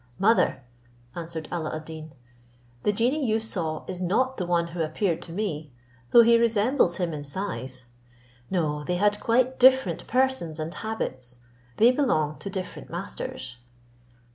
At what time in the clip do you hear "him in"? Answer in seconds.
6.97-7.23